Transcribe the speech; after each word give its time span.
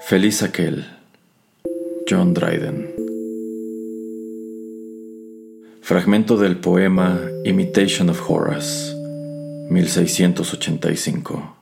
Feliz 0.00 0.42
aquel, 0.42 0.86
John 2.08 2.32
Dryden. 2.32 2.94
Fragmento 5.82 6.36
del 6.38 6.56
poema 6.56 7.20
Imitation 7.44 8.08
of 8.08 8.22
Horace, 8.30 8.94
1685. 9.70 11.56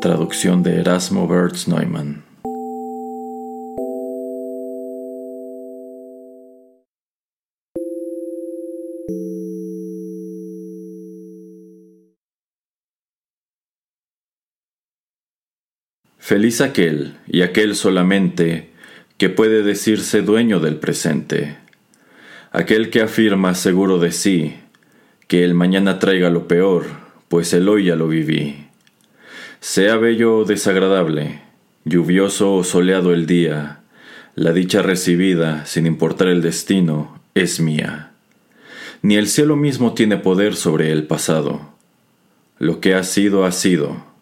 Traducción 0.00 0.62
de 0.62 0.80
Erasmo 0.80 1.26
Bertz 1.26 1.66
Neumann. 1.66 2.33
Feliz 16.24 16.62
aquel, 16.62 17.18
y 17.26 17.42
aquel 17.42 17.76
solamente, 17.76 18.70
que 19.18 19.28
puede 19.28 19.62
decirse 19.62 20.22
dueño 20.22 20.58
del 20.58 20.76
presente, 20.76 21.58
aquel 22.50 22.88
que 22.88 23.02
afirma 23.02 23.52
seguro 23.52 23.98
de 23.98 24.10
sí, 24.10 24.54
que 25.28 25.44
el 25.44 25.52
mañana 25.52 25.98
traiga 25.98 26.30
lo 26.30 26.48
peor, 26.48 26.86
pues 27.28 27.52
el 27.52 27.68
hoy 27.68 27.84
ya 27.84 27.96
lo 27.96 28.08
viví. 28.08 28.68
Sea 29.60 29.96
bello 29.96 30.38
o 30.38 30.44
desagradable, 30.46 31.42
lluvioso 31.84 32.54
o 32.54 32.64
soleado 32.64 33.12
el 33.12 33.26
día, 33.26 33.80
la 34.34 34.54
dicha 34.54 34.80
recibida, 34.80 35.66
sin 35.66 35.84
importar 35.84 36.28
el 36.28 36.40
destino, 36.40 37.20
es 37.34 37.60
mía. 37.60 38.12
Ni 39.02 39.16
el 39.16 39.28
cielo 39.28 39.56
mismo 39.56 39.92
tiene 39.92 40.16
poder 40.16 40.56
sobre 40.56 40.90
el 40.90 41.06
pasado. 41.06 41.74
Lo 42.58 42.80
que 42.80 42.94
ha 42.94 43.02
sido 43.02 43.44
ha 43.44 43.52
sido, 43.52 44.13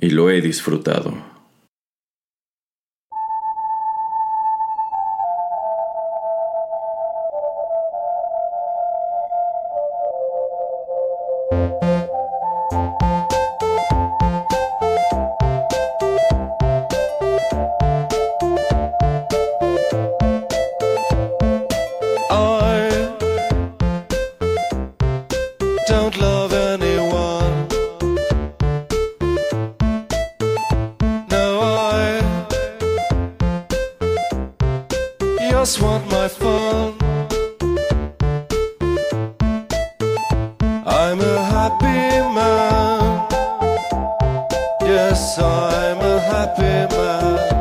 y 0.00 0.10
lo 0.10 0.30
he 0.30 0.40
disfrutado. 0.40 1.14
Just 35.60 35.82
want 35.82 36.08
my 36.08 36.28
fun. 36.28 36.94
I'm 40.86 41.20
a 41.20 41.38
happy 41.54 42.02
man. 42.36 43.26
Yes, 44.82 45.36
I'm 45.36 45.98
a 45.98 46.20
happy 46.20 46.94
man. 46.94 47.57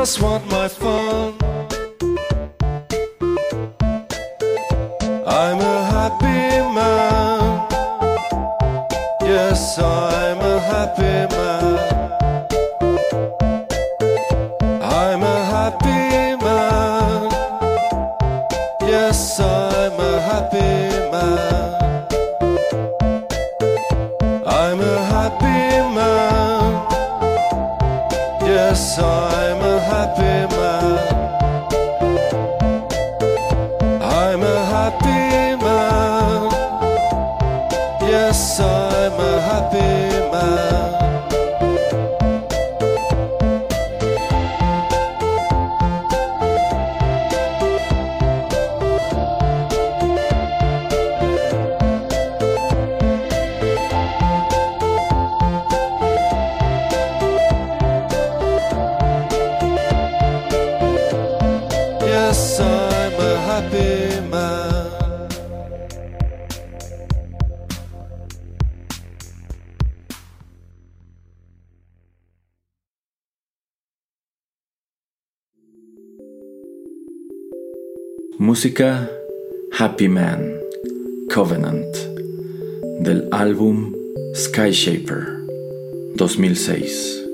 Just 0.00 0.22
want 0.22 0.46
my 0.48 0.68
fun. 0.68 1.34
I'm 5.26 5.58
a 5.74 5.78
happy 5.94 6.40
man. 6.76 7.66
Yes, 9.32 9.60
I'm 9.76 10.38
a 10.52 10.56
happy 10.72 11.16
man. 11.34 11.78
I'm 15.00 15.22
a 15.36 15.38
happy 15.54 16.04
man. 16.44 17.30
Yes, 18.92 19.40
I'm 19.40 19.98
a 20.10 20.14
happy 20.30 20.74
man. 21.12 21.74
I'm 24.46 24.80
a 24.80 24.96
happy 25.14 25.60
man. 25.96 26.68
Yes, 28.46 28.98
I'm 29.00 29.17
a 30.20 30.22
happy 30.22 30.67
I'm 62.30 62.34
a 62.34 63.40
happy 63.40 64.20
man. 64.28 65.28
Música 78.38 79.08
Happy 79.72 80.08
Man 80.08 80.60
Covenant 81.32 81.96
del 83.00 83.26
álbum 83.30 83.94
Sky 84.34 84.74
Shaper 84.74 85.46
2006. 86.16 87.27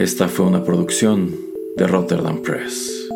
Esta 0.00 0.28
fue 0.28 0.46
una 0.46 0.64
producción 0.64 1.36
de 1.76 1.86
Rotterdam 1.86 2.40
Press. 2.40 3.06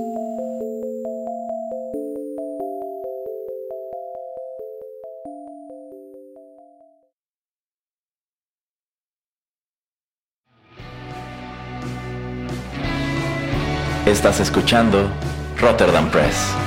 Estás 14.04 14.40
escuchando 14.40 15.08
Rotterdam 15.58 16.10
Press. 16.10 16.63